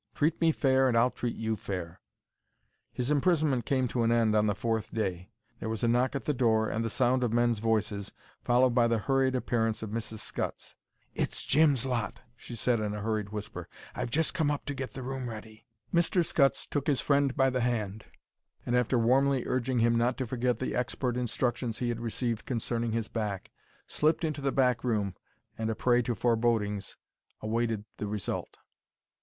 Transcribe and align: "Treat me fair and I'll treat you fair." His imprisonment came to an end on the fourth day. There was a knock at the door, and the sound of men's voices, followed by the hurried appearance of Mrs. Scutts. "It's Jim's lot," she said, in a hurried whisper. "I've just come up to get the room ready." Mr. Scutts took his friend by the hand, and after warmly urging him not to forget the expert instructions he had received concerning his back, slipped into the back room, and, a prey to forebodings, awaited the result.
"Treat 0.15 0.41
me 0.41 0.51
fair 0.51 0.87
and 0.87 0.97
I'll 0.97 1.11
treat 1.11 1.35
you 1.35 1.55
fair." 1.55 2.01
His 2.91 3.11
imprisonment 3.11 3.67
came 3.67 3.87
to 3.89 4.01
an 4.01 4.11
end 4.11 4.35
on 4.35 4.47
the 4.47 4.55
fourth 4.55 4.91
day. 4.91 5.29
There 5.59 5.69
was 5.69 5.83
a 5.83 5.87
knock 5.87 6.15
at 6.15 6.25
the 6.25 6.33
door, 6.33 6.67
and 6.71 6.83
the 6.83 6.89
sound 6.89 7.23
of 7.23 7.31
men's 7.31 7.59
voices, 7.59 8.11
followed 8.43 8.71
by 8.71 8.87
the 8.87 8.97
hurried 8.97 9.35
appearance 9.35 9.83
of 9.83 9.91
Mrs. 9.91 10.17
Scutts. 10.17 10.75
"It's 11.13 11.43
Jim's 11.43 11.85
lot," 11.85 12.19
she 12.35 12.55
said, 12.55 12.79
in 12.79 12.95
a 12.95 13.01
hurried 13.01 13.29
whisper. 13.29 13.69
"I've 13.93 14.09
just 14.09 14.33
come 14.33 14.49
up 14.49 14.65
to 14.65 14.73
get 14.73 14.93
the 14.93 15.03
room 15.03 15.29
ready." 15.29 15.67
Mr. 15.93 16.25
Scutts 16.25 16.65
took 16.65 16.87
his 16.87 16.99
friend 16.99 17.37
by 17.37 17.51
the 17.51 17.61
hand, 17.61 18.05
and 18.65 18.75
after 18.75 18.97
warmly 18.97 19.43
urging 19.45 19.77
him 19.77 19.99
not 19.99 20.17
to 20.17 20.25
forget 20.25 20.57
the 20.57 20.73
expert 20.73 21.15
instructions 21.15 21.77
he 21.77 21.89
had 21.89 21.99
received 21.99 22.47
concerning 22.47 22.91
his 22.91 23.07
back, 23.07 23.51
slipped 23.85 24.23
into 24.23 24.41
the 24.41 24.51
back 24.51 24.83
room, 24.83 25.13
and, 25.59 25.69
a 25.69 25.75
prey 25.75 26.01
to 26.01 26.15
forebodings, 26.15 26.97
awaited 27.39 27.85
the 27.97 28.07
result. 28.07 28.57